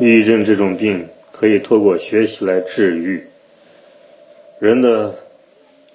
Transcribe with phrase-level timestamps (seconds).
[0.00, 3.26] 抑郁症这种病可以透过学习来治愈。
[4.60, 5.12] 人的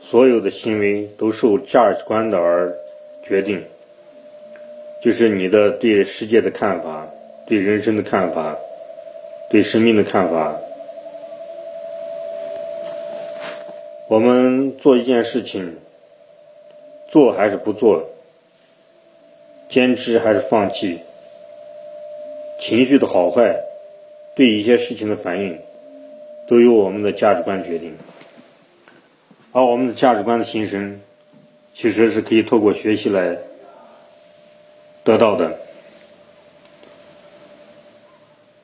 [0.00, 2.74] 所有的行为都受价值观的而
[3.22, 3.64] 决定，
[5.04, 7.08] 就是你的对世界的看法、
[7.46, 8.56] 对人生的看法、
[9.50, 10.56] 对生命的看法。
[14.08, 15.76] 我们做一件事情，
[17.08, 18.10] 做还是不做，
[19.68, 20.98] 坚持还是放弃，
[22.58, 23.56] 情绪的好坏。
[24.34, 25.58] 对一些事情的反应，
[26.48, 27.94] 都由我们的价值观决定，
[29.52, 31.00] 而我们的价值观的形成，
[31.74, 33.36] 其实是可以透过学习来
[35.04, 35.58] 得到的。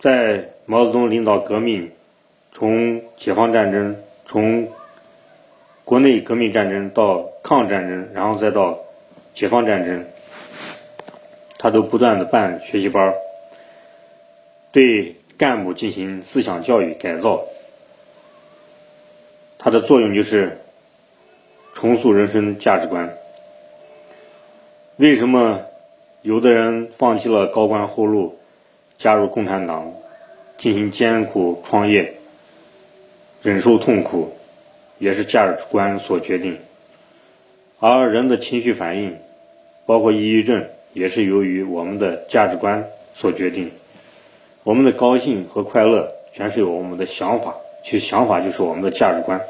[0.00, 1.90] 在毛泽东领导革命，
[2.52, 4.68] 从解放战争，从
[5.84, 8.78] 国内革命战争到抗战争，然后再到
[9.34, 10.06] 解放战争，
[11.58, 13.12] 他都不断的办学习班
[14.72, 15.14] 对。
[15.38, 17.40] 干部进行思想教育改造，
[19.56, 20.58] 它的作用就是
[21.72, 23.08] 重塑人生价值观。
[24.96, 25.62] 为什么
[26.22, 28.36] 有的人放弃了高官厚禄，
[28.96, 29.92] 加入共产党，
[30.56, 32.14] 进行艰苦创业，
[33.40, 34.36] 忍受痛苦，
[34.98, 36.58] 也是价值观所决定。
[37.78, 39.16] 而人的情绪反应，
[39.86, 43.70] 包括抑郁症，也是由于我们的价值观所决定。
[44.68, 49.40] 我们的高兴和快乐全是由我们的想法，其实想法就是我们的价值观。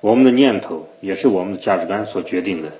[0.00, 2.72] 我们的念头也是我们的价值观所决定的。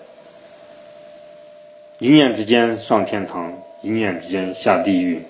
[2.00, 5.22] 一念之间上天堂，一念之间下地狱，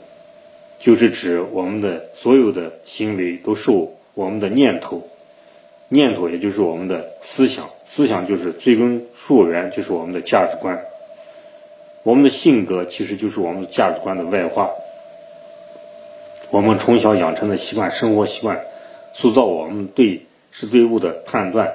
[0.81, 5.07] 就是指我们的所有的行为都受我们的念头，
[5.89, 10.83] 念头也就是我们的思想，思想就是追根溯源，就是我们的价值观。
[12.03, 14.71] 我们的性格其实就是我们的价值观的外化。
[16.54, 18.65] 我们从小养成的习惯、生活习惯，
[19.12, 21.72] 塑造我们对事对物的判断、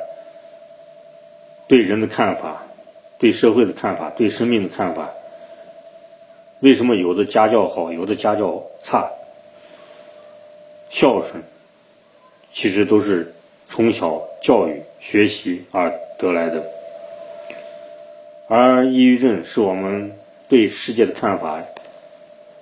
[1.68, 2.64] 对人的看法、
[3.18, 5.10] 对社会的看法、对生命的看法。
[6.62, 9.12] 为什么有的家教好，有的家教差？
[10.90, 11.44] 孝顺
[12.54, 13.34] 其实都是
[13.68, 16.64] 从小教育、学习而得来的。
[18.48, 20.14] 而抑郁症是我们
[20.48, 21.62] 对世界的看法，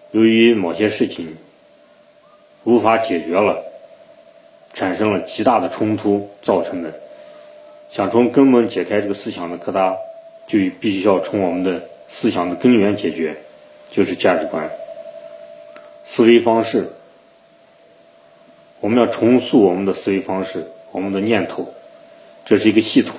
[0.09, 1.38] 由于某些事情。
[2.67, 3.63] 无法解决了，
[4.73, 6.94] 产生了极大的冲突造成的。
[7.89, 9.95] 想从根本解开这个思想的疙瘩，
[10.47, 13.38] 就必须要从我们的思想的根源解决，
[13.89, 14.69] 就是价值观、
[16.03, 16.89] 思维方式。
[18.81, 21.73] 我们要重塑我们的思维方式，我们的念头，
[22.44, 23.16] 这是一个系统。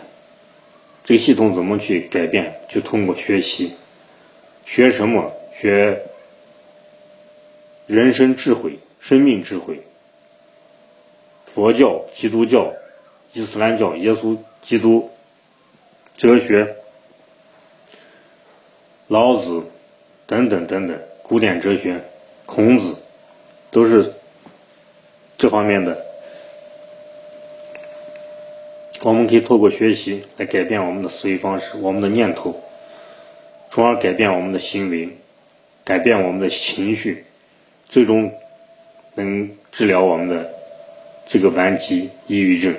[1.04, 2.60] 这个系统怎么去改变？
[2.68, 3.72] 就通过学习。
[4.66, 5.32] 学什么？
[5.58, 6.02] 学
[7.86, 8.78] 人生智慧。
[9.00, 9.80] 生命智慧，
[11.46, 12.72] 佛教、基督教、
[13.32, 15.10] 伊斯兰教、耶稣基督
[16.16, 16.76] 哲学、
[19.06, 19.62] 老子
[20.26, 22.00] 等等等等古典哲学，
[22.44, 22.96] 孔子
[23.70, 24.12] 都是
[25.38, 26.06] 这方面的。
[29.02, 32.60] 我们可以透过学习来改变我们的思维方式、我们的念头，
[33.70, 35.08] 从而改变我们的行为，
[35.84, 37.24] 改变我们的情绪，
[37.88, 38.30] 最终。
[39.24, 40.50] 能治疗我们的
[41.26, 42.74] 这个顽疾抑郁症。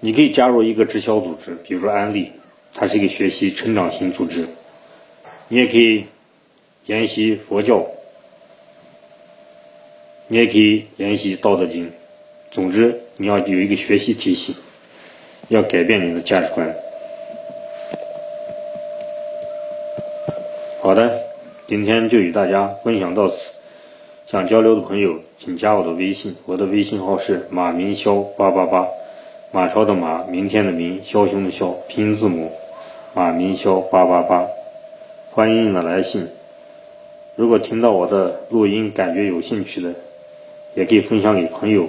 [0.00, 2.30] 你可以加入一个直销组织，比如说安利，
[2.74, 4.46] 它是一个学习成长型组织。
[5.48, 6.04] 你也可以
[6.86, 7.86] 研习佛教，
[10.28, 11.90] 你也可以研习道德经。
[12.50, 14.54] 总之，你要有一个学习体系，
[15.48, 16.74] 要改变你的价值观。
[20.80, 21.18] 好的，
[21.66, 23.50] 今天就与大家分享到此。
[24.26, 28.86] 想交流的朋友，请加我的微信，我的微信号是马明霄八八八，
[29.52, 32.50] 马超的马，明天的明，枭雄的枭，拼音字母，
[33.14, 34.46] 马明霄八八八，
[35.30, 36.26] 欢迎你的来信。
[37.36, 39.94] 如果听到我的录音感觉有兴趣的，
[40.74, 41.86] 也可以分享给朋友，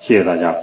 [0.00, 0.56] 谢谢大家。